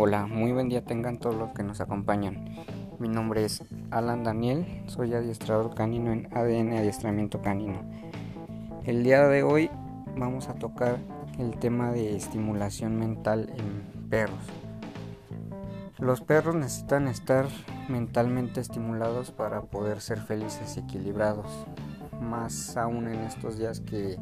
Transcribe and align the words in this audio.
Hola, 0.00 0.28
muy 0.28 0.52
buen 0.52 0.68
día 0.68 0.84
tengan 0.84 1.18
todos 1.18 1.34
los 1.34 1.50
que 1.50 1.64
nos 1.64 1.80
acompañan. 1.80 2.44
Mi 3.00 3.08
nombre 3.08 3.44
es 3.44 3.64
Alan 3.90 4.22
Daniel, 4.22 4.84
soy 4.86 5.12
adiestrador 5.12 5.74
canino 5.74 6.12
en 6.12 6.28
ADN 6.32 6.74
Adiestramiento 6.74 7.42
Canino. 7.42 7.80
El 8.84 9.02
día 9.02 9.26
de 9.26 9.42
hoy 9.42 9.68
vamos 10.16 10.48
a 10.48 10.54
tocar 10.54 10.98
el 11.40 11.58
tema 11.58 11.90
de 11.90 12.14
estimulación 12.14 12.96
mental 12.96 13.52
en 13.56 14.08
perros. 14.08 14.38
Los 15.98 16.20
perros 16.20 16.54
necesitan 16.54 17.08
estar 17.08 17.46
mentalmente 17.88 18.60
estimulados 18.60 19.32
para 19.32 19.62
poder 19.62 20.00
ser 20.00 20.20
felices 20.20 20.76
y 20.76 20.80
equilibrados, 20.80 21.66
más 22.20 22.76
aún 22.76 23.08
en 23.08 23.18
estos 23.22 23.58
días 23.58 23.80
que 23.80 24.16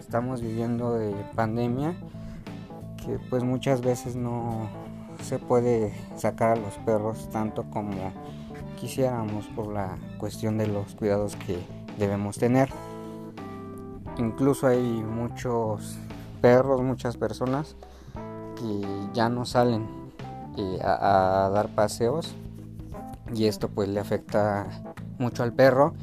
estamos 0.00 0.42
viviendo 0.42 0.94
de 0.94 1.14
pandemia 1.36 1.94
que 3.04 3.18
pues 3.30 3.42
muchas 3.42 3.82
veces 3.82 4.16
no 4.16 4.68
se 5.32 5.38
puede 5.38 5.94
sacar 6.14 6.58
a 6.58 6.60
los 6.60 6.74
perros 6.84 7.30
tanto 7.30 7.64
como 7.70 8.12
quisiéramos 8.78 9.46
por 9.46 9.72
la 9.72 9.96
cuestión 10.18 10.58
de 10.58 10.66
los 10.66 10.94
cuidados 10.94 11.36
que 11.36 11.58
debemos 11.98 12.36
tener. 12.36 12.68
Incluso 14.18 14.66
hay 14.66 14.82
muchos 14.82 15.96
perros, 16.42 16.82
muchas 16.82 17.16
personas 17.16 17.76
que 18.56 18.86
ya 19.14 19.30
no 19.30 19.46
salen 19.46 19.88
eh, 20.58 20.78
a, 20.84 21.46
a 21.46 21.48
dar 21.48 21.68
paseos 21.68 22.34
y 23.32 23.46
esto 23.46 23.68
pues 23.68 23.88
le 23.88 24.00
afecta 24.00 24.66
mucho 25.18 25.44
al 25.44 25.54
perro 25.54 25.94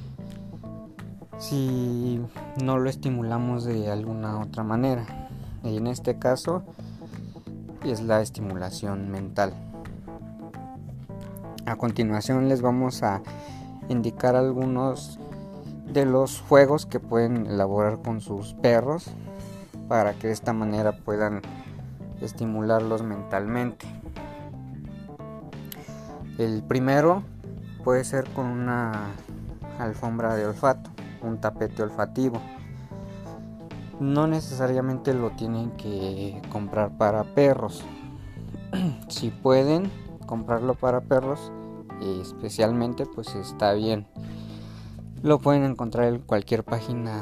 si 1.37 2.19
no 2.63 2.79
lo 2.79 2.89
estimulamos 2.89 3.63
de 3.63 3.91
alguna 3.91 4.39
otra 4.39 4.63
manera. 4.63 5.29
En 5.63 5.85
este 5.85 6.17
caso 6.17 6.63
es 7.83 8.01
la 8.01 8.21
estimulación 8.21 9.09
mental. 9.09 9.53
A 11.65 11.75
continuación 11.75 12.49
les 12.49 12.61
vamos 12.61 13.03
a 13.03 13.21
indicar 13.87 14.35
algunos 14.35 15.19
de 15.85 16.05
los 16.05 16.41
juegos 16.41 16.85
que 16.85 16.99
pueden 16.99 17.47
elaborar 17.47 18.01
con 18.01 18.21
sus 18.21 18.53
perros 18.55 19.05
para 19.87 20.13
que 20.13 20.27
de 20.27 20.33
esta 20.33 20.53
manera 20.53 20.91
puedan 20.91 21.41
estimularlos 22.21 23.03
mentalmente. 23.03 23.87
El 26.37 26.63
primero 26.63 27.23
puede 27.83 28.03
ser 28.03 28.29
con 28.29 28.45
una 28.45 29.07
alfombra 29.79 30.35
de 30.35 30.45
olfato, 30.45 30.89
un 31.21 31.39
tapete 31.39 31.81
olfativo 31.81 32.39
no 33.99 34.27
necesariamente 34.27 35.13
lo 35.13 35.31
tienen 35.31 35.71
que 35.71 36.41
comprar 36.51 36.97
para 36.97 37.23
perros. 37.23 37.83
si 39.07 39.29
pueden 39.29 39.91
comprarlo 40.25 40.75
para 40.75 41.01
perros, 41.01 41.51
especialmente, 42.21 43.05
pues 43.05 43.35
está 43.35 43.73
bien. 43.73 44.07
Lo 45.21 45.39
pueden 45.39 45.63
encontrar 45.63 46.07
en 46.07 46.19
cualquier 46.19 46.63
página 46.63 47.21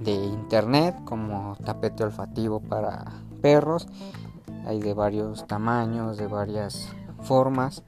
de 0.00 0.14
internet 0.14 0.96
como 1.04 1.56
tapete 1.64 2.04
olfativo 2.04 2.60
para 2.60 3.04
perros. 3.42 3.88
Hay 4.66 4.80
de 4.80 4.94
varios 4.94 5.46
tamaños, 5.46 6.16
de 6.16 6.26
varias 6.26 6.88
formas 7.22 7.82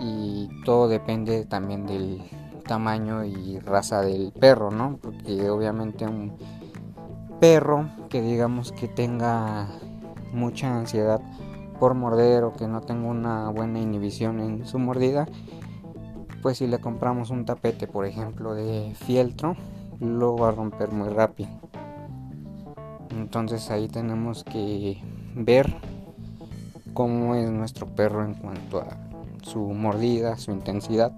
y 0.00 0.48
todo 0.64 0.88
depende 0.88 1.44
también 1.44 1.86
del 1.86 2.22
tamaño 2.66 3.24
y 3.24 3.58
raza 3.58 4.02
del 4.02 4.32
perro, 4.32 4.70
¿no? 4.70 4.98
Porque 5.00 5.50
obviamente 5.50 6.06
un 6.06 6.36
perro 7.42 7.88
que 8.08 8.22
digamos 8.22 8.70
que 8.70 8.86
tenga 8.86 9.66
mucha 10.32 10.78
ansiedad 10.78 11.20
por 11.80 11.94
morder 11.94 12.44
o 12.44 12.52
que 12.52 12.68
no 12.68 12.82
tenga 12.82 13.08
una 13.08 13.50
buena 13.50 13.80
inhibición 13.80 14.38
en 14.38 14.64
su 14.64 14.78
mordida, 14.78 15.26
pues 16.40 16.58
si 16.58 16.68
le 16.68 16.78
compramos 16.78 17.30
un 17.30 17.44
tapete, 17.44 17.88
por 17.88 18.06
ejemplo, 18.06 18.54
de 18.54 18.94
fieltro, 18.94 19.56
lo 19.98 20.36
va 20.36 20.50
a 20.50 20.52
romper 20.52 20.92
muy 20.92 21.08
rápido. 21.08 21.50
Entonces 23.10 23.72
ahí 23.72 23.88
tenemos 23.88 24.44
que 24.44 25.02
ver 25.34 25.74
cómo 26.94 27.34
es 27.34 27.50
nuestro 27.50 27.88
perro 27.88 28.24
en 28.24 28.34
cuanto 28.34 28.82
a 28.82 28.96
su 29.42 29.58
mordida, 29.58 30.36
su 30.36 30.52
intensidad. 30.52 31.10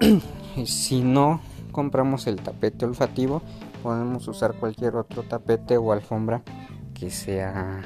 si 0.64 1.02
no 1.02 1.38
compramos 1.76 2.26
el 2.26 2.36
tapete 2.36 2.86
olfativo, 2.86 3.42
podemos 3.82 4.26
usar 4.28 4.54
cualquier 4.54 4.96
otro 4.96 5.24
tapete 5.24 5.76
o 5.76 5.92
alfombra 5.92 6.42
que 6.94 7.10
sea 7.10 7.82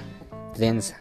densa, 0.56 1.00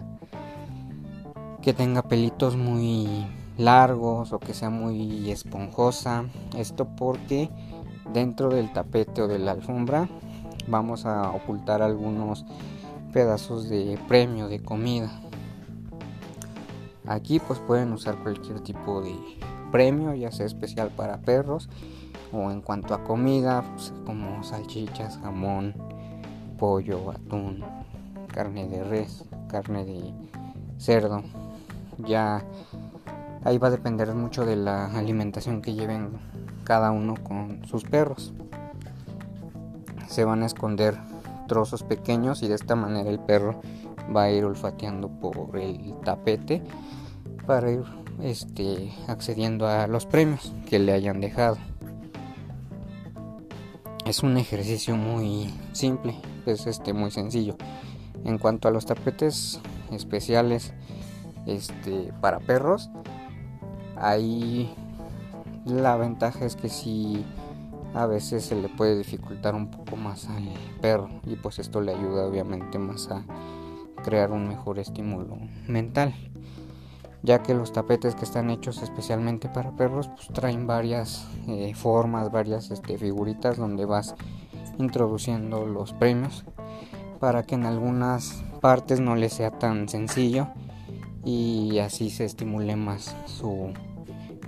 que 1.62 1.72
tenga 1.72 2.02
pelitos 2.02 2.58
muy 2.58 3.28
largos 3.60 4.34
o 4.34 4.40
que 4.40 4.56
sea 4.56 4.72
muy 4.72 5.30
esponjosa. 5.30 6.26
Esto 6.58 6.88
porque 6.96 7.52
dentro 8.12 8.50
del 8.50 8.74
tapete 8.74 9.22
o 9.22 9.28
de 9.28 9.38
la 9.38 9.52
alfombra 9.52 10.10
vamos 10.68 11.06
a 11.06 11.30
ocultar 11.30 11.84
algunos 11.84 12.44
pedazos 13.14 13.70
de 13.70 14.00
premio 14.08 14.48
de 14.48 14.64
comida. 14.64 15.12
Aquí 17.06 17.40
pues 17.40 17.60
pueden 17.60 17.94
usar 17.94 18.18
cualquier 18.24 18.62
tipo 18.62 19.04
de 19.04 19.16
premio, 19.72 20.16
ya 20.16 20.32
sea 20.32 20.48
especial 20.48 20.90
para 20.90 21.22
perros 21.22 21.70
o 22.32 22.52
en 22.52 22.62
cuanto 22.62 22.94
a 22.94 23.04
comida, 23.04 23.64
pues, 23.74 23.94
como 24.06 24.44
salchichas, 24.44 25.20
jamón, 25.22 25.74
pollo, 26.58 27.12
atún, 27.12 27.64
carne 28.34 28.68
de 28.68 28.84
res, 28.84 29.26
carne 29.48 29.86
de 29.86 30.14
cerdo. 30.78 31.24
Ya 31.98 32.44
ahí 33.44 33.58
va 33.58 33.68
a 33.68 33.72
depender 33.72 34.14
mucho 34.14 34.46
de 34.46 34.56
la 34.56 34.86
alimentación 34.98 35.62
que 35.62 35.74
lleven 35.74 36.12
cada 36.64 36.92
uno 36.92 37.16
con 37.24 37.66
sus 37.66 37.84
perros. 37.84 38.34
Se 40.08 40.24
van 40.24 40.44
a 40.44 40.46
esconder 40.46 40.98
trozos 41.48 41.84
pequeños 41.84 42.44
y 42.44 42.48
de 42.48 42.56
esta 42.56 42.76
manera 42.76 43.10
el 43.10 43.20
perro 43.20 43.62
va 44.16 44.24
a 44.24 44.32
ir 44.32 44.46
olfateando 44.46 45.10
por 45.10 45.58
el 45.58 45.94
tapete 46.04 46.64
para 47.46 47.72
ir 47.72 47.84
este, 48.22 48.92
accediendo 49.08 49.68
a 49.68 49.88
los 49.88 50.06
premios 50.06 50.54
que 50.68 50.80
le 50.80 50.94
hayan 50.94 51.22
dejado 51.22 51.58
es 54.10 54.24
un 54.24 54.38
ejercicio 54.38 54.96
muy 54.96 55.54
simple, 55.72 56.16
es 56.48 56.66
este 56.66 56.94
muy 56.94 57.12
sencillo. 57.12 57.56
En 58.26 58.40
cuanto 58.40 58.68
a 58.68 58.72
los 58.72 58.88
tapetes 58.88 59.62
especiales 59.92 60.74
este 61.46 62.12
para 62.20 62.40
perros, 62.40 62.90
ahí 63.96 64.74
la 65.64 65.96
ventaja 65.96 66.44
es 66.44 66.56
que 66.56 66.70
si 66.70 67.24
a 67.94 68.08
veces 68.08 68.46
se 68.46 68.56
le 68.56 68.68
puede 68.68 68.98
dificultar 68.98 69.54
un 69.54 69.70
poco 69.70 69.96
más 69.96 70.28
al 70.28 70.50
perro 70.82 71.10
y 71.28 71.36
pues 71.36 71.60
esto 71.60 71.80
le 71.80 71.94
ayuda 71.94 72.26
obviamente 72.26 72.80
más 72.80 73.12
a 73.12 73.24
crear 74.04 74.32
un 74.32 74.48
mejor 74.48 74.80
estímulo 74.80 75.38
mental 75.68 76.16
ya 77.24 77.44
que 77.44 77.54
los 77.54 77.74
tapetes 77.74 78.16
que 78.16 78.26
están 78.26 78.50
hechos 78.50 78.82
especialmente 78.82 79.50
para 79.50 79.72
perros 79.72 80.08
pues 80.10 80.28
traen 80.30 80.68
varias 80.68 81.28
eh, 81.48 81.74
formas, 81.76 82.32
varias 82.32 82.72
este, 82.72 82.98
figuritas 82.98 83.58
donde 83.58 83.86
vas 83.86 84.16
introduciendo 84.78 85.66
los 85.66 85.94
premios 85.94 86.46
para 87.20 87.44
que 87.44 87.56
en 87.56 87.66
algunas 87.66 88.44
partes 88.62 89.00
no 89.00 89.16
les 89.16 89.34
sea 89.34 89.52
tan 89.52 89.90
sencillo 89.90 90.48
y 91.26 91.80
así 91.80 92.10
se 92.10 92.26
estimule 92.26 92.76
más 92.76 93.16
su 93.26 93.74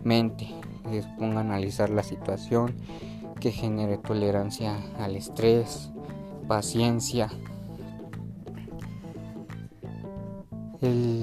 mente, 0.03 0.47
que 0.89 1.03
ponga 1.19 1.39
a 1.39 1.41
analizar 1.41 1.89
la 1.89 2.03
situación, 2.03 2.75
que 3.39 3.51
genere 3.51 3.97
tolerancia 3.97 4.77
al 4.97 5.15
estrés, 5.15 5.91
paciencia. 6.47 7.29
El 10.81 11.20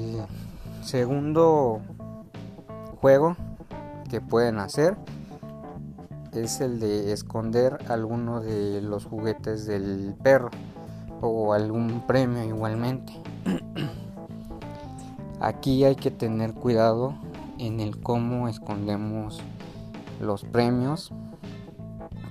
segundo 0.88 1.82
juego 3.02 3.36
que 4.08 4.22
pueden 4.22 4.58
hacer 4.58 4.96
es 6.32 6.62
el 6.62 6.80
de 6.80 7.12
esconder 7.12 7.76
alguno 7.88 8.40
de 8.40 8.80
los 8.80 9.04
juguetes 9.04 9.66
del 9.66 10.14
perro 10.22 10.48
o 11.20 11.52
algún 11.52 12.06
premio 12.06 12.42
igualmente. 12.42 13.12
Aquí 15.40 15.84
hay 15.84 15.94
que 15.94 16.10
tener 16.10 16.54
cuidado 16.54 17.14
en 17.58 17.80
el 17.80 18.00
cómo 18.00 18.48
escondemos 18.48 19.42
los 20.22 20.42
premios 20.44 21.12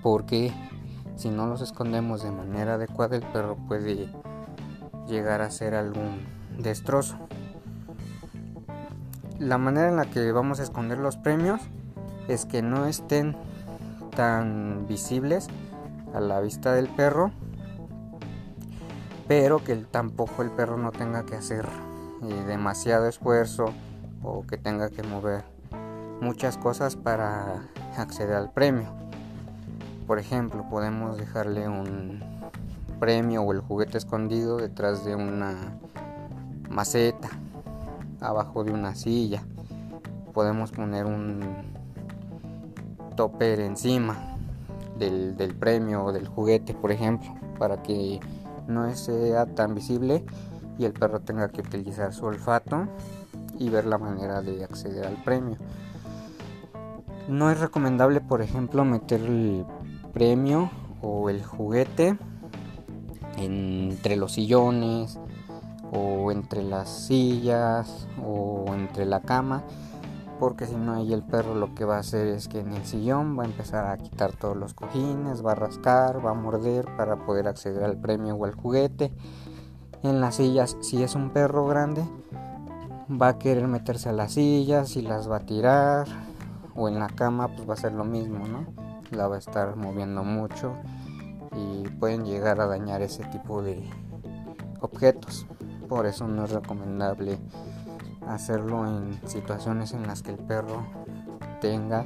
porque 0.01 0.51
si 1.15 1.29
no 1.29 1.45
los 1.45 1.61
escondemos 1.61 2.23
de 2.23 2.31
manera 2.31 2.73
adecuada 2.73 3.17
el 3.17 3.23
perro 3.23 3.55
puede 3.67 4.09
llegar 5.07 5.43
a 5.43 5.45
hacer 5.45 5.75
algún 5.75 6.25
destrozo 6.57 7.26
la 9.39 9.57
manera 9.57 9.89
en 9.89 9.95
la 9.95 10.05
que 10.05 10.31
vamos 10.31 10.59
a 10.59 10.63
esconder 10.63 10.97
los 10.97 11.17
premios 11.17 11.61
es 12.27 12.45
que 12.45 12.61
no 12.61 12.85
estén 12.85 13.35
tan 14.15 14.87
visibles 14.87 15.47
a 16.13 16.19
la 16.19 16.39
vista 16.41 16.73
del 16.73 16.87
perro 16.87 17.31
pero 19.27 19.63
que 19.63 19.75
tampoco 19.75 20.41
el 20.41 20.51
perro 20.51 20.77
no 20.77 20.91
tenga 20.91 21.25
que 21.25 21.35
hacer 21.35 21.65
eh, 22.23 22.43
demasiado 22.47 23.07
esfuerzo 23.07 23.73
o 24.23 24.45
que 24.47 24.57
tenga 24.57 24.89
que 24.89 25.03
mover 25.03 25.43
muchas 26.21 26.57
cosas 26.57 26.95
para 26.95 27.67
acceder 27.97 28.35
al 28.35 28.51
premio. 28.51 28.89
Por 30.07 30.19
ejemplo, 30.19 30.67
podemos 30.69 31.17
dejarle 31.17 31.67
un 31.67 32.23
premio 32.99 33.43
o 33.43 33.51
el 33.51 33.59
juguete 33.59 33.97
escondido 33.97 34.57
detrás 34.57 35.03
de 35.05 35.15
una 35.15 35.77
maceta, 36.69 37.29
abajo 38.21 38.63
de 38.63 38.71
una 38.71 38.95
silla. 38.95 39.43
Podemos 40.33 40.71
poner 40.71 41.05
un 41.05 41.41
topper 43.15 43.59
encima 43.59 44.37
del, 44.97 45.35
del 45.37 45.55
premio 45.55 46.05
o 46.05 46.11
del 46.11 46.27
juguete, 46.27 46.73
por 46.73 46.91
ejemplo, 46.91 47.33
para 47.57 47.81
que 47.81 48.19
no 48.67 48.93
sea 48.95 49.45
tan 49.45 49.73
visible 49.73 50.23
y 50.77 50.85
el 50.85 50.93
perro 50.93 51.19
tenga 51.21 51.49
que 51.49 51.61
utilizar 51.61 52.13
su 52.13 52.25
olfato 52.25 52.87
y 53.57 53.69
ver 53.69 53.85
la 53.85 53.97
manera 53.97 54.41
de 54.41 54.63
acceder 54.63 55.05
al 55.05 55.21
premio. 55.23 55.57
No 57.27 57.51
es 57.51 57.59
recomendable, 57.59 58.21
por 58.21 58.41
ejemplo, 58.41 58.85
meter 58.85 59.21
el 59.21 59.65
premio 60.13 60.69
o 61.01 61.29
el 61.29 61.43
juguete 61.43 62.17
entre 63.37 64.15
los 64.15 64.33
sillones 64.33 65.19
o 65.91 66.31
entre 66.31 66.63
las 66.63 66.89
sillas 66.89 68.07
o 68.23 68.65
entre 68.73 69.05
la 69.05 69.21
cama 69.21 69.63
porque 70.39 70.67
si 70.67 70.75
no 70.75 70.93
ahí 70.93 71.13
el 71.13 71.23
perro 71.23 71.55
lo 71.55 71.73
que 71.73 71.85
va 71.85 71.97
a 71.97 71.99
hacer 71.99 72.27
es 72.27 72.47
que 72.47 72.59
en 72.59 72.73
el 72.73 72.85
sillón 72.85 73.37
va 73.37 73.43
a 73.43 73.47
empezar 73.47 73.87
a 73.87 73.97
quitar 73.97 74.33
todos 74.33 74.55
los 74.55 74.73
cojines, 74.73 75.45
va 75.45 75.53
a 75.53 75.55
rascar, 75.55 76.23
va 76.23 76.31
a 76.31 76.35
morder 76.35 76.85
para 76.95 77.25
poder 77.25 77.47
acceder 77.47 77.83
al 77.83 77.97
premio 77.97 78.35
o 78.35 78.45
al 78.45 78.53
juguete. 78.53 79.11
En 80.03 80.21
las 80.21 80.35
sillas, 80.35 80.77
si 80.81 81.01
es 81.01 81.15
un 81.15 81.31
perro 81.31 81.65
grande, 81.65 82.03
va 83.09 83.29
a 83.29 83.39
querer 83.39 83.67
meterse 83.67 84.09
a 84.09 84.13
las 84.13 84.33
sillas 84.33 84.95
y 84.95 85.01
las 85.01 85.29
va 85.29 85.37
a 85.37 85.45
tirar. 85.45 86.07
O 86.75 86.87
en 86.87 86.99
la 86.99 87.07
cama, 87.07 87.47
pues 87.47 87.67
va 87.67 87.73
a 87.73 87.77
ser 87.77 87.93
lo 87.93 88.05
mismo, 88.05 88.47
¿no? 88.47 88.67
La 89.09 89.27
va 89.27 89.37
a 89.37 89.39
estar 89.39 89.75
moviendo 89.75 90.23
mucho 90.23 90.73
y 91.55 91.87
pueden 91.89 92.25
llegar 92.25 92.61
a 92.61 92.67
dañar 92.67 93.01
ese 93.01 93.23
tipo 93.25 93.63
de 93.63 93.89
objetos. 94.81 95.47
Por 95.87 96.05
eso 96.05 96.27
no 96.27 96.45
es 96.45 96.51
recomendable 96.51 97.37
hacerlo 98.27 98.85
en 98.87 99.19
situaciones 99.27 99.93
en 99.93 100.05
las 100.05 100.21
que 100.21 100.31
el 100.31 100.37
perro 100.37 100.85
tenga 101.61 102.05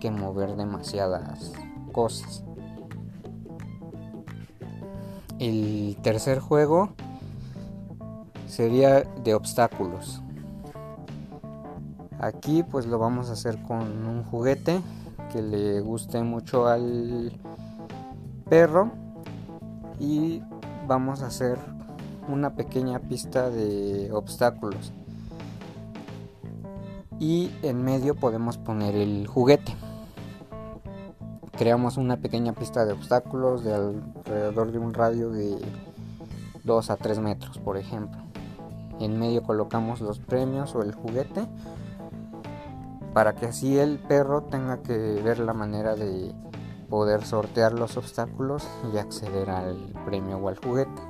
que 0.00 0.10
mover 0.10 0.56
demasiadas 0.56 1.52
cosas. 1.92 2.44
El 5.38 5.96
tercer 6.02 6.40
juego 6.40 6.90
sería 8.46 9.02
de 9.02 9.34
obstáculos. 9.34 10.22
Aquí 12.18 12.64
pues 12.64 12.86
lo 12.86 12.98
vamos 12.98 13.30
a 13.30 13.34
hacer 13.34 13.62
con 13.62 14.06
un 14.06 14.24
juguete 14.24 14.80
que 15.32 15.42
le 15.42 15.80
guste 15.80 16.22
mucho 16.22 16.66
al 16.66 17.32
perro 18.48 18.90
y 20.00 20.42
vamos 20.88 21.22
a 21.22 21.26
hacer 21.26 21.58
una 22.28 22.54
pequeña 22.54 22.98
pista 23.00 23.50
de 23.50 24.10
obstáculos 24.12 24.92
y 27.18 27.50
en 27.62 27.82
medio 27.82 28.14
podemos 28.14 28.58
poner 28.58 28.94
el 28.94 29.26
juguete. 29.26 29.74
Creamos 31.56 31.96
una 31.96 32.18
pequeña 32.18 32.52
pista 32.52 32.84
de 32.84 32.92
obstáculos 32.92 33.64
de 33.64 33.74
alrededor 33.74 34.70
de 34.70 34.78
un 34.78 34.94
radio 34.94 35.30
de 35.30 35.58
2 36.62 36.90
a 36.90 36.96
3 36.96 37.18
metros, 37.18 37.58
por 37.58 37.76
ejemplo. 37.76 38.20
En 39.00 39.18
medio 39.18 39.42
colocamos 39.42 40.00
los 40.00 40.20
premios 40.20 40.74
o 40.74 40.82
el 40.82 40.94
juguete 40.94 41.46
para 43.12 43.34
que 43.34 43.46
así 43.46 43.78
el 43.78 43.98
perro 43.98 44.42
tenga 44.42 44.82
que 44.82 45.20
ver 45.22 45.40
la 45.40 45.52
manera 45.52 45.96
de 45.96 46.32
poder 46.88 47.24
sortear 47.24 47.72
los 47.72 47.96
obstáculos 47.96 48.68
y 48.92 48.98
acceder 48.98 49.50
al 49.50 49.76
premio 50.04 50.38
o 50.38 50.48
al 50.48 50.56
juguete. 50.56 51.07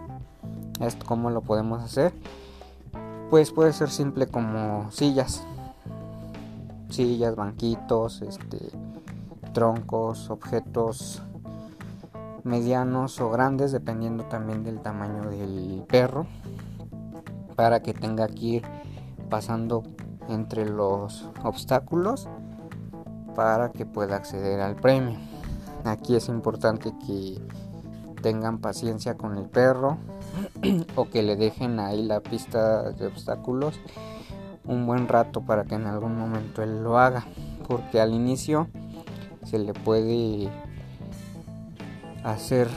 ¿Esto 0.81 1.05
cómo 1.07 1.31
lo 1.31 1.43
podemos 1.43 1.83
hacer? 1.83 2.13
Pues 3.31 3.53
puede 3.53 3.73
ser 3.73 3.91
simple 3.91 4.27
como 4.27 4.91
sillas 4.91 5.45
sillas, 6.91 7.37
banquitos, 7.37 8.23
este, 8.23 8.71
troncos, 9.53 10.31
objetos 10.31 11.23
medianos 12.45 13.21
o 13.21 13.31
grandes 13.31 13.73
dependiendo 13.73 14.25
también 14.25 14.65
del 14.65 14.81
tamaño 14.81 15.29
del 15.29 15.85
perro 15.87 16.27
para 17.57 17.81
que 17.81 17.93
tenga 17.93 18.27
que 18.29 18.45
ir 18.47 18.63
pasando 19.29 19.83
entre 20.29 20.65
los 20.69 21.29
obstáculos 21.45 22.29
para 23.35 23.71
que 23.71 23.85
pueda 23.87 24.17
acceder 24.17 24.61
al 24.61 24.77
premio. 24.77 25.19
Aquí 25.85 26.17
es 26.17 26.29
importante 26.29 26.93
que 27.07 27.41
tengan 28.23 28.59
paciencia 28.59 29.17
con 29.17 29.37
el 29.37 29.49
perro 29.49 29.99
o 30.97 31.09
que 31.09 31.23
le 31.23 31.37
dejen 31.37 31.81
ahí 31.81 32.03
la 32.03 32.21
pista 32.21 32.91
de 32.93 33.07
obstáculos 33.07 33.81
un 34.65 34.87
buen 34.87 35.09
rato 35.09 35.41
para 35.41 35.65
que 35.65 35.75
en 35.75 35.87
algún 35.87 36.19
momento 36.19 36.63
él 36.63 36.83
lo 36.83 36.99
haga 36.99 37.25
porque 37.67 38.01
al 38.01 38.13
inicio 38.13 38.69
se 39.45 39.59
le 39.59 39.73
puede 39.73 40.51
hacer 42.23 42.69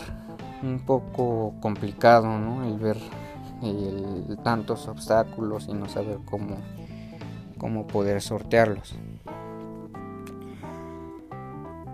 un 0.64 0.80
poco 0.86 1.54
complicado 1.60 2.28
¿no? 2.38 2.64
el 2.66 2.78
ver 2.78 2.98
tantos 4.44 4.88
obstáculos 4.88 5.68
y 5.68 5.74
no 5.74 5.88
saber 5.88 6.20
cómo, 6.26 6.58
cómo 7.58 7.88
poder 7.88 8.22
sortearlos 8.22 8.96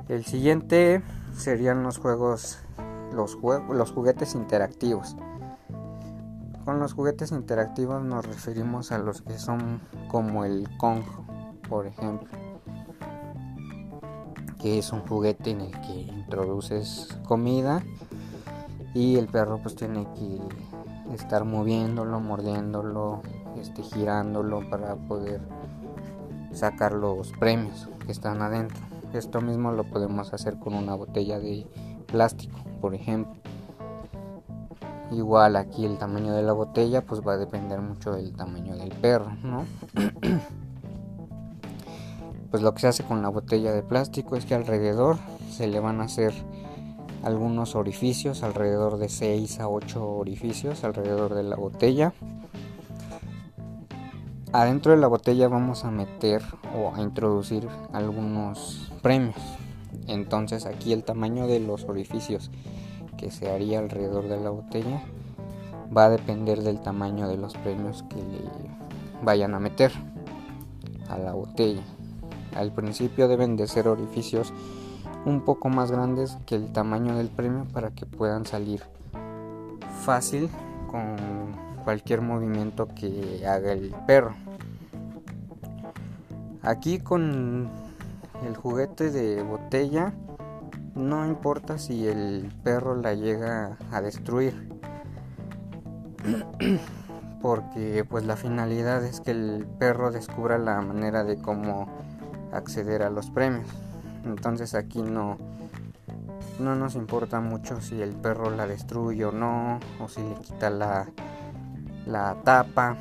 el 0.08 0.26
siguiente 0.26 1.02
serían 1.34 1.84
los 1.84 1.98
juegos 1.98 2.60
los, 3.12 3.36
juegos, 3.36 3.76
los 3.76 3.92
juguetes 3.92 4.36
interactivos 4.36 5.16
con 6.68 6.80
los 6.80 6.92
juguetes 6.92 7.32
interactivos 7.32 8.04
nos 8.04 8.26
referimos 8.26 8.92
a 8.92 8.98
los 8.98 9.22
que 9.22 9.40
son 9.40 9.80
como 10.10 10.44
el 10.44 10.68
Kong, 10.76 11.00
por 11.70 11.88
ejemplo, 11.88 12.28
que 14.60 14.78
es 14.78 14.92
un 14.92 15.00
juguete 15.08 15.52
en 15.52 15.62
el 15.62 15.72
que 15.72 15.94
introduces 15.94 17.18
comida 17.26 17.82
y 18.94 19.16
el 19.16 19.28
perro 19.28 19.62
pues 19.64 19.76
tiene 19.76 20.10
que 20.14 21.16
estar 21.16 21.46
moviéndolo, 21.46 22.20
mordiéndolo, 22.20 23.22
este, 23.58 23.82
girándolo 23.82 24.70
para 24.70 24.98
poder 24.98 25.40
sacar 26.52 26.92
los 26.92 27.32
premios 27.40 27.88
que 28.06 28.12
están 28.12 28.42
adentro. 28.42 28.86
Esto 29.14 29.40
mismo 29.40 29.72
lo 29.72 29.86
podemos 29.86 30.34
hacer 30.34 30.60
con 30.60 30.74
una 30.74 30.96
botella 30.96 31.40
de 31.40 31.66
plástico, 32.08 32.60
por 32.82 32.94
ejemplo. 32.94 33.47
Igual 35.12 35.56
aquí 35.56 35.86
el 35.86 35.98
tamaño 35.98 36.34
de 36.34 36.44
la 36.44 36.54
botella 36.54 37.02
pues 37.02 37.22
va 37.26 37.34
a 37.34 37.38
depender 37.38 37.80
mucho 37.80 38.12
del 38.12 38.34
tamaño 38.34 38.76
del 38.76 38.90
perro, 38.90 39.32
¿no? 39.42 39.66
pues 42.52 42.62
lo 42.62 42.74
que 42.74 42.82
se 42.82 42.88
hace 42.88 43.04
con 43.04 43.22
la 43.22 43.30
botella 43.30 43.72
de 43.72 43.84
plástico 43.84 44.36
es 44.36 44.46
que 44.46 44.56
alrededor 44.56 45.18
se 45.50 45.68
le 45.68 45.80
van 45.80 46.02
a 46.02 46.06
hacer 46.06 46.34
algunos 47.24 47.76
orificios, 47.76 48.44
alrededor 48.44 48.98
de 48.98 49.10
6 49.10 49.60
a 49.60 49.70
8 49.70 50.06
orificios 50.06 50.84
alrededor 50.84 51.34
de 51.36 51.44
la 51.44 51.56
botella. 51.56 52.14
Adentro 54.54 54.92
de 54.92 54.98
la 54.98 55.08
botella 55.08 55.48
vamos 55.48 55.84
a 55.86 55.92
meter 55.92 56.42
o 56.76 56.94
a 56.96 57.02
introducir 57.02 57.68
algunos 57.94 58.92
premios. 59.02 59.36
Entonces 60.08 60.66
aquí 60.66 60.94
el 60.94 61.04
tamaño 61.04 61.48
de 61.48 61.60
los 61.60 61.86
orificios 61.86 62.50
que 63.18 63.32
se 63.32 63.52
haría 63.52 63.80
alrededor 63.80 64.28
de 64.28 64.40
la 64.40 64.50
botella 64.50 65.02
va 65.96 66.06
a 66.06 66.10
depender 66.10 66.62
del 66.64 66.80
tamaño 66.82 67.28
de 67.28 67.38
los 67.38 67.56
premios 67.56 68.04
que 68.04 68.18
le 68.18 68.42
vayan 69.24 69.54
a 69.54 69.60
meter 69.60 69.92
a 71.10 71.18
la 71.18 71.34
botella. 71.34 71.82
Al 72.56 72.72
principio 72.72 73.28
deben 73.28 73.56
de 73.56 73.68
ser 73.68 73.88
orificios 73.88 74.54
un 75.26 75.42
poco 75.42 75.70
más 75.70 75.92
grandes 75.92 76.38
que 76.46 76.56
el 76.56 76.72
tamaño 76.72 77.16
del 77.16 77.30
premio 77.30 77.66
para 77.74 77.92
que 77.92 78.06
puedan 78.06 78.46
salir 78.46 78.82
fácil 80.04 80.50
con 80.90 81.16
cualquier 81.84 82.22
movimiento 82.22 82.88
que 82.88 83.46
haga 83.46 83.74
el 83.74 83.94
perro. 84.06 84.36
Aquí 86.62 87.00
con 87.00 87.70
el 88.46 88.56
juguete 88.56 89.12
de 89.12 89.42
botella 89.44 90.14
no 90.98 91.26
importa 91.26 91.78
si 91.78 92.08
el 92.08 92.52
perro 92.64 92.96
la 92.96 93.14
llega 93.14 93.78
a 93.92 94.02
destruir. 94.02 94.70
Porque 97.42 98.04
pues 98.04 98.26
la 98.26 98.36
finalidad 98.36 99.06
es 99.06 99.22
que 99.22 99.32
el 99.32 99.68
perro 99.80 100.12
descubra 100.12 100.58
la 100.58 100.82
manera 100.82 101.24
de 101.24 101.38
cómo 101.38 101.88
acceder 102.52 103.04
a 103.04 103.10
los 103.10 103.30
premios. 103.30 103.68
Entonces 104.26 104.74
aquí 104.74 105.02
no 105.02 105.38
no 106.60 106.76
nos 106.76 106.96
importa 106.96 107.40
mucho 107.40 107.80
si 107.82 108.02
el 108.02 108.16
perro 108.16 108.50
la 108.50 108.66
destruye 108.66 109.24
o 109.26 109.32
no, 109.32 109.80
o 110.00 110.08
si 110.08 110.24
le 110.24 110.36
quita 110.42 110.72
la, 110.72 111.08
la 112.08 112.36
tapa 112.44 112.98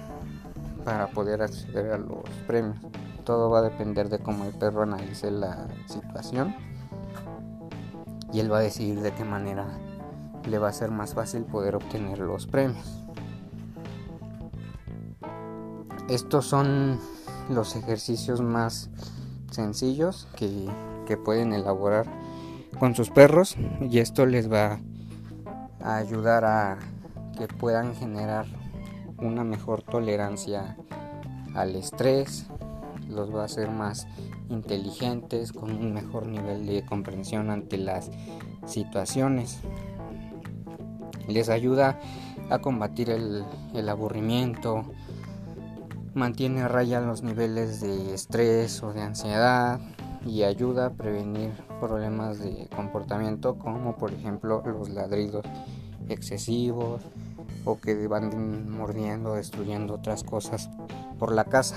para 0.84 1.06
poder 1.06 1.40
acceder 1.40 1.92
a 1.92 1.98
los 1.98 2.28
premios. 2.46 2.76
Todo 3.24 3.48
va 3.48 3.60
a 3.60 3.62
depender 3.62 4.10
de 4.10 4.18
cómo 4.18 4.44
el 4.44 4.52
perro 4.52 4.82
analice 4.82 5.30
la 5.30 5.66
situación 5.86 6.54
y 8.32 8.40
él 8.40 8.52
va 8.52 8.58
a 8.58 8.62
decidir 8.62 9.00
de 9.00 9.12
qué 9.12 9.24
manera 9.24 9.66
le 10.48 10.58
va 10.58 10.68
a 10.68 10.72
ser 10.72 10.90
más 10.90 11.14
fácil 11.14 11.44
poder 11.44 11.76
obtener 11.76 12.18
los 12.18 12.46
premios. 12.46 13.02
Estos 16.08 16.46
son 16.46 17.00
los 17.50 17.74
ejercicios 17.76 18.40
más 18.40 18.90
sencillos 19.50 20.28
que, 20.36 20.68
que 21.06 21.16
pueden 21.16 21.52
elaborar 21.52 22.06
con 22.78 22.94
sus 22.94 23.10
perros 23.10 23.56
y 23.80 23.98
esto 23.98 24.26
les 24.26 24.52
va 24.52 24.78
a 25.80 25.96
ayudar 25.96 26.44
a 26.44 26.78
que 27.36 27.48
puedan 27.48 27.94
generar 27.94 28.46
una 29.18 29.44
mejor 29.44 29.82
tolerancia 29.82 30.76
al 31.54 31.74
estrés, 31.74 32.46
los 33.08 33.34
va 33.34 33.42
a 33.42 33.44
hacer 33.46 33.70
más 33.70 34.06
inteligentes, 34.48 35.52
con 35.52 35.70
un 35.70 35.92
mejor 35.92 36.26
nivel 36.26 36.66
de 36.66 36.84
comprensión 36.84 37.50
ante 37.50 37.78
las 37.78 38.10
situaciones. 38.66 39.60
Les 41.28 41.48
ayuda 41.48 41.98
a 42.50 42.58
combatir 42.58 43.10
el, 43.10 43.88
aburrimiento, 43.88 44.84
mantiene 46.14 46.62
a 46.62 46.68
raya 46.68 47.00
los 47.00 47.22
niveles 47.22 47.80
de 47.80 48.14
estrés 48.14 48.82
o 48.82 48.92
de 48.92 49.02
ansiedad 49.02 49.80
y 50.24 50.42
ayuda 50.42 50.86
a 50.86 50.90
prevenir 50.90 51.50
problemas 51.80 52.38
de 52.38 52.68
comportamiento 52.74 53.58
como 53.58 53.96
por 53.96 54.12
ejemplo 54.12 54.62
los 54.64 54.88
ladridos 54.88 55.44
excesivos 56.08 57.02
o 57.64 57.78
que 57.80 58.06
van 58.06 58.70
mordiendo, 58.70 59.34
destruyendo 59.34 59.94
otras 59.94 60.22
cosas 60.22 60.70
por 61.18 61.32
la 61.32 61.44
casa. 61.44 61.76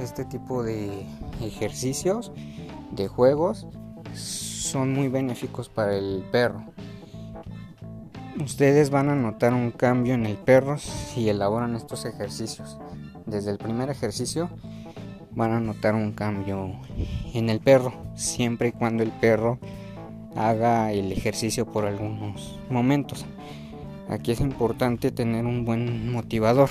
Este 0.00 0.24
tipo 0.24 0.62
de 0.62 1.06
ejercicios, 1.42 2.32
de 2.90 3.06
juegos, 3.06 3.66
son 4.14 4.94
muy 4.94 5.08
benéficos 5.08 5.68
para 5.68 5.94
el 5.94 6.24
perro. 6.32 6.64
Ustedes 8.42 8.88
van 8.88 9.10
a 9.10 9.14
notar 9.14 9.52
un 9.52 9.70
cambio 9.70 10.14
en 10.14 10.24
el 10.24 10.38
perro 10.38 10.78
si 10.78 11.28
elaboran 11.28 11.76
estos 11.76 12.06
ejercicios. 12.06 12.78
Desde 13.26 13.50
el 13.50 13.58
primer 13.58 13.90
ejercicio 13.90 14.48
van 15.32 15.52
a 15.52 15.60
notar 15.60 15.94
un 15.94 16.12
cambio 16.12 16.80
en 17.34 17.50
el 17.50 17.60
perro, 17.60 17.92
siempre 18.14 18.68
y 18.68 18.72
cuando 18.72 19.02
el 19.02 19.10
perro 19.10 19.58
haga 20.34 20.92
el 20.92 21.12
ejercicio 21.12 21.66
por 21.66 21.84
algunos 21.84 22.58
momentos. 22.70 23.26
Aquí 24.08 24.32
es 24.32 24.40
importante 24.40 25.12
tener 25.12 25.44
un 25.44 25.66
buen 25.66 26.10
motivador. 26.10 26.70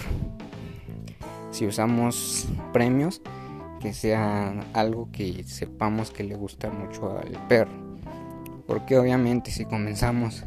Si 1.52 1.66
usamos 1.66 2.48
premios, 2.74 3.22
que 3.80 3.94
sea 3.94 4.54
algo 4.74 5.10
que 5.12 5.44
sepamos 5.46 6.12
que 6.12 6.24
le 6.24 6.36
gusta 6.36 6.70
mucho 6.70 7.18
al 7.18 7.32
perro. 7.48 7.72
Porque 8.68 8.98
obviamente 8.98 9.52
si 9.52 9.66
comenzamos 9.66 10.44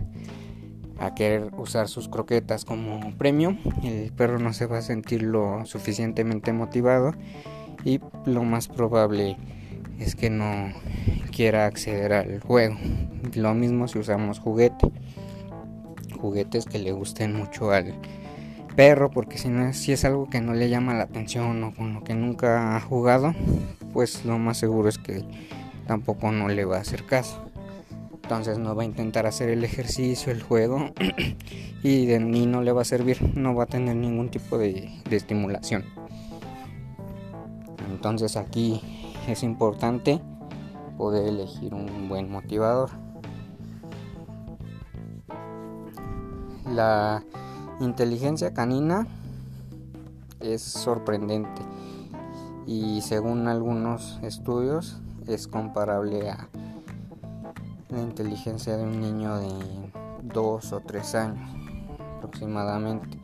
a 0.99 1.15
querer 1.15 1.51
usar 1.57 1.89
sus 1.89 2.09
croquetas 2.09 2.65
como 2.65 3.01
premio, 3.17 3.57
el 3.83 4.13
perro 4.13 4.39
no 4.39 4.53
se 4.53 4.67
va 4.67 4.79
a 4.79 4.83
sentir 4.83 5.23
lo 5.23 5.65
suficientemente 5.65 6.53
motivado 6.53 7.15
y 7.85 8.01
lo 8.25 8.45
más 8.45 8.69
probable 8.69 9.37
es 9.99 10.15
que 10.15 10.31
no 10.31 10.73
quiera 11.35 11.67
acceder 11.67 12.13
al 12.13 12.41
juego. 12.41 12.77
Lo 13.35 13.55
mismo 13.55 13.89
si 13.89 13.99
usamos 13.99 14.39
juguete. 14.39 14.93
Juguetes 16.21 16.67
que 16.67 16.79
le 16.79 16.93
gusten 16.93 17.35
mucho 17.35 17.73
al 17.73 17.87
perro, 17.87 18.22
porque 19.13 19.39
si 19.39 19.49
no 19.49 19.73
si 19.73 19.93
es 19.93 20.05
algo 20.05 20.29
que 20.31 20.41
no 20.41 20.55
le 20.55 20.69
llama 20.69 20.95
la 20.95 21.05
atención 21.05 21.63
o 21.65 21.75
con 21.75 21.95
lo 21.95 22.03
que 22.03 22.15
nunca 22.15 22.77
ha 22.77 22.81
jugado, 22.81 23.35
pues 23.93 24.25
lo 24.25 24.39
más 24.39 24.59
seguro 24.59 24.89
es 24.89 24.99
que 24.99 25.25
tampoco 25.87 26.33
no 26.33 26.49
le 26.49 26.65
va 26.65 26.79
a 26.79 26.81
hacer 26.81 27.05
caso. 27.05 27.43
Entonces 28.15 28.59
no 28.59 28.75
va 28.75 28.83
a 28.83 28.87
intentar 28.87 29.27
hacer 29.27 29.51
el 29.51 29.65
ejercicio, 29.65 30.33
el 30.33 30.43
juego 30.43 30.93
y 31.83 32.07
de 32.07 32.21
ni 32.21 32.47
no 32.47 32.63
le 32.63 32.73
va 32.73 32.83
a 32.83 32.85
servir, 32.85 33.37
no 33.37 33.55
va 33.55 33.65
a 33.65 33.67
tener 33.67 33.97
ningún 33.97 34.31
tipo 34.31 34.57
de 34.57 34.91
estimulación. 35.11 35.85
Entonces 37.91 38.37
aquí 38.37 38.81
es 39.29 39.43
importante 39.43 40.21
poder 40.97 41.29
elegir 41.29 41.75
un 41.75 42.09
buen 42.09 42.31
motivador. 42.31 42.91
La 46.71 47.23
inteligencia 47.83 48.55
canina 48.55 49.07
es 50.41 50.63
sorprendente 50.63 51.63
y 52.67 53.01
según 53.03 53.49
algunos 53.49 54.21
estudios 54.23 55.01
es 55.27 55.49
comparable 55.49 56.31
a 56.31 56.49
la 57.89 58.01
inteligencia 58.01 58.77
de 58.77 58.85
un 58.85 59.01
niño 59.01 59.37
de 59.37 59.51
2 60.23 60.73
o 60.73 60.81
3 60.81 61.15
años 61.17 61.51
aproximadamente. 62.17 63.19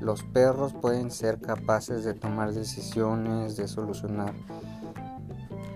Los 0.00 0.24
perros 0.24 0.72
pueden 0.72 1.12
ser 1.12 1.40
capaces 1.40 2.04
de 2.04 2.14
tomar 2.14 2.52
decisiones, 2.52 3.56
de 3.56 3.68
solucionar 3.68 4.34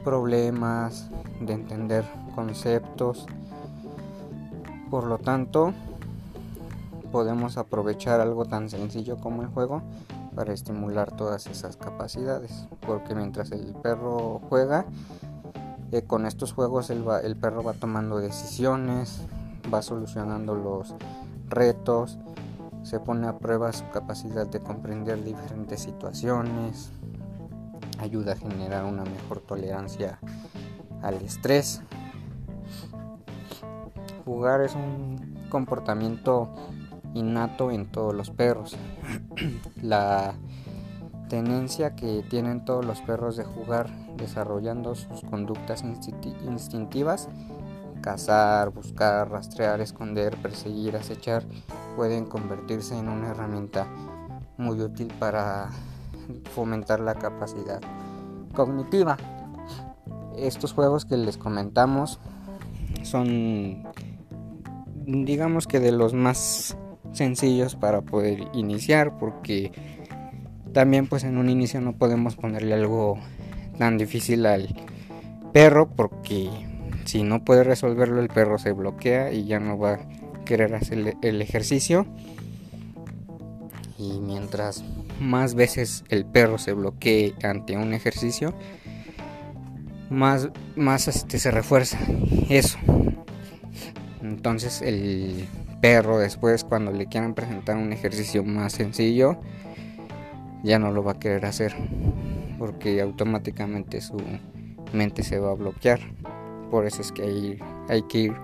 problemas, 0.03 1.09
de 1.41 1.53
entender 1.53 2.05
conceptos. 2.35 3.27
Por 4.91 5.05
lo 5.05 5.19
tanto, 5.19 5.73
podemos 7.07 7.57
aprovechar 7.57 8.21
algo 8.21 8.45
tan 8.45 8.69
sencillo 8.69 9.17
como 9.19 9.43
el 9.43 9.49
juego 9.49 9.83
para 10.35 10.53
estimular 10.53 11.13
todas 11.13 11.47
esas 11.47 11.77
capacidades. 11.77 12.67
Porque 12.87 13.15
mientras 13.15 13.53
el 13.53 13.75
perro 13.75 14.41
juega, 14.49 14.85
eh, 15.93 16.03
con 16.03 16.27
estos 16.27 16.53
juegos 16.53 16.91
el, 16.91 17.05
el 17.23 17.37
perro 17.37 17.63
va 17.63 17.73
tomando 17.73 18.19
decisiones, 18.19 19.23
va 19.73 19.83
solucionando 19.83 20.55
los 20.55 20.95
retos, 21.49 22.19
se 22.83 23.01
pone 23.01 23.27
a 23.27 23.39
prueba 23.39 23.73
su 23.73 23.89
capacidad 23.91 24.47
de 24.47 24.61
comprender 24.61 25.25
diferentes 25.25 25.81
situaciones, 25.81 26.91
ayuda 27.99 28.33
a 28.33 28.37
generar 28.37 28.85
una 28.85 29.05
mejor 29.05 29.41
tolerancia 29.41 30.19
al 31.03 31.15
estrés. 31.17 31.83
Jugar 34.25 34.61
es 34.61 34.75
un 34.75 35.47
comportamiento 35.49 36.49
innato 37.17 37.71
en 37.71 37.87
todos 37.87 38.15
los 38.15 38.31
perros. 38.31 38.77
La 39.83 40.35
tenencia 41.29 41.97
que 41.97 42.25
tienen 42.29 42.65
todos 42.65 42.85
los 42.85 43.01
perros 43.01 43.37
de 43.37 43.45
jugar 43.45 43.91
desarrollando 44.17 44.95
sus 44.95 45.23
conductas 45.23 45.83
instintivas, 45.83 47.29
cazar, 48.01 48.71
buscar, 48.71 49.31
rastrear, 49.31 49.81
esconder, 49.81 50.37
perseguir, 50.37 50.97
acechar 50.97 51.45
pueden 51.97 52.27
convertirse 52.27 52.97
en 52.97 53.09
una 53.09 53.31
herramienta 53.31 53.87
muy 54.57 54.81
útil 54.81 55.13
para 55.19 55.71
fomentar 56.55 57.01
la 57.01 57.15
capacidad 57.15 57.81
cognitiva. 58.55 59.17
Estos 60.37 60.73
juegos 60.73 61.05
que 61.05 61.17
les 61.17 61.39
comentamos 61.39 62.21
son 63.03 63.85
digamos 65.07 65.67
que 65.67 65.81
de 65.81 65.93
los 65.93 66.15
más 66.15 66.77
sencillos 67.17 67.75
para 67.77 68.03
poder 68.03 68.45
iniciar 68.53 69.19
porque 69.19 69.73
también 70.73 71.07
pues 71.07 71.25
en 71.25 71.39
un 71.39 71.49
inicio 71.49 71.81
no 71.81 71.97
podemos 71.97 72.37
ponerle 72.37 72.75
algo 72.75 73.19
tan 73.79 73.99
difícil 73.99 74.47
al 74.47 74.75
perro 75.53 75.89
porque 75.89 76.49
si 77.05 77.23
no 77.23 77.45
puede 77.45 77.65
resolverlo 77.65 78.21
el 78.21 78.29
perro 78.29 78.59
se 78.59 78.73
bloquea 78.73 79.33
y 79.33 79.45
ya 79.45 79.59
no 79.59 79.79
va 79.79 79.99
querer 80.47 80.75
hacer 80.75 81.19
el 81.21 81.43
ejercicio. 81.43 82.07
Y 83.99 84.21
mientras 84.21 84.83
más 85.21 85.55
veces 85.55 86.05
el 86.09 86.25
perro 86.25 86.57
se 86.57 86.73
bloquee 86.73 87.35
ante 87.43 87.77
un 87.77 87.93
ejercicio, 87.93 88.55
más, 90.09 90.49
más 90.77 91.09
este, 91.09 91.39
se 91.39 91.51
refuerza 91.51 91.99
eso. 92.49 92.79
Entonces 94.23 94.81
el 94.81 95.47
perro 95.81 96.19
después 96.19 96.65
cuando 96.65 96.93
le 96.93 97.07
quieran 97.07 97.35
presentar 97.35 97.77
un 97.77 97.93
ejercicio 97.93 98.45
más 98.45 98.73
sencillo, 98.73 99.39
ya 100.63 100.79
no 100.79 100.91
lo 100.91 101.03
va 101.03 101.13
a 101.13 101.19
querer 101.19 101.47
hacer. 101.47 101.75
Porque 102.59 103.01
automáticamente 103.01 104.01
su 104.01 104.17
mente 104.93 105.23
se 105.23 105.39
va 105.39 105.51
a 105.51 105.55
bloquear. 105.55 106.01
Por 106.71 106.87
eso 106.87 107.03
es 107.03 107.13
que 107.13 107.23
hay, 107.23 107.59
hay 107.89 108.03
que 108.03 108.19
ir 108.19 108.35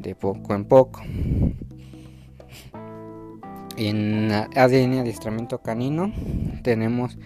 de 0.00 0.14
poco 0.14 0.54
en 0.54 0.64
poco. 0.64 1.00
En 3.76 4.30
ADN 4.32 4.98
adiestramiento 4.98 5.62
canino 5.62 6.12
tenemos 6.62 7.18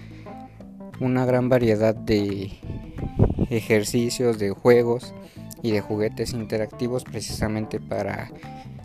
una 1.01 1.25
gran 1.25 1.49
variedad 1.49 1.95
de 1.95 2.53
ejercicios, 3.51 4.39
de 4.39 4.51
juegos 4.51 5.15
y 5.63 5.73
de 5.73 5.81
juguetes 5.81 6.33
interactivos 6.33 7.05
precisamente 7.05 7.81
para 7.81 8.31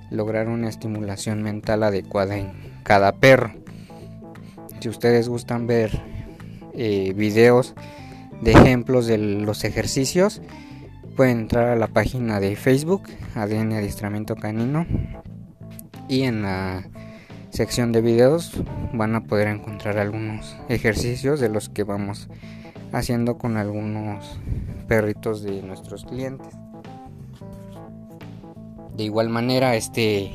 lograr 0.10 0.48
una 0.48 0.70
estimulación 0.70 1.44
mental 1.44 1.84
adecuada 1.84 2.38
en 2.38 2.52
cada 2.84 3.14
perro. 3.14 3.54
Si 4.80 4.90
ustedes 4.90 5.28
gustan 5.28 5.68
ver 5.68 5.92
eh, 6.74 7.14
videos 7.16 7.76
de 8.42 8.52
ejemplos 8.52 9.08
de 9.08 9.18
los 9.18 9.64
ejercicios, 9.64 10.42
pueden 11.16 11.40
entrar 11.40 11.70
a 11.70 11.76
la 11.76 11.88
página 11.88 12.40
de 12.40 12.56
Facebook, 12.56 13.04
ADN 13.36 13.74
Adiestramiento 13.74 14.36
Canino, 14.36 14.86
y 16.08 16.24
en 16.24 16.44
la 16.44 16.88
sección 17.50 17.92
de 17.92 18.02
videos 18.02 18.54
van 18.94 19.16
a 19.16 19.26
poder 19.26 19.48
encontrar 19.48 19.98
algunos 19.98 20.56
ejercicios 20.70 21.40
de 21.40 21.50
los 21.50 21.70
que 21.70 21.84
vamos 21.84 22.30
haciendo 22.94 23.38
con 23.38 23.58
algunos 23.58 24.40
perritos 24.88 25.44
de 25.44 25.62
nuestros 25.62 26.06
clientes. 26.06 26.48
De 29.00 29.06
igual 29.06 29.30
manera, 29.30 29.78
este 29.78 30.34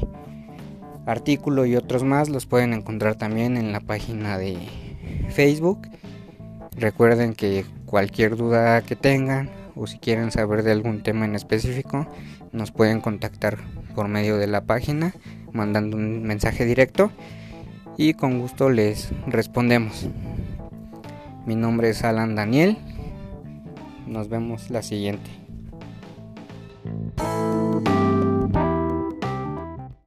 artículo 1.05 1.67
y 1.67 1.77
otros 1.77 2.03
más 2.03 2.31
los 2.31 2.47
pueden 2.47 2.73
encontrar 2.73 3.15
también 3.15 3.59
en 3.59 3.73
la 3.73 3.81
página 3.81 4.39
de 4.39 4.57
Facebook. 5.29 5.87
Recuerden 6.75 7.35
que 7.35 7.67
cualquier 7.85 8.37
duda 8.37 8.81
que 8.81 8.97
tengan 8.97 9.51
o 9.77 9.87
si 9.87 9.99
quieren 9.99 10.31
saber 10.31 10.63
de 10.63 10.73
algún 10.73 11.03
tema 11.03 11.27
en 11.27 11.35
específico, 11.35 12.07
nos 12.53 12.73
pueden 12.73 13.03
contactar 13.03 13.59
por 13.95 14.09
medio 14.09 14.39
de 14.39 14.47
la 14.47 14.63
página 14.63 15.13
mandando 15.53 15.99
un 15.99 16.23
mensaje 16.23 16.65
directo 16.65 17.11
y 17.99 18.15
con 18.15 18.41
gusto 18.41 18.71
les 18.71 19.11
respondemos. 19.27 20.09
Mi 21.45 21.55
nombre 21.55 21.91
es 21.91 22.03
Alan 22.03 22.35
Daniel. 22.35 22.79
Nos 24.07 24.31
vemos 24.31 24.71
la 24.71 24.83
siguiente. 24.83 25.31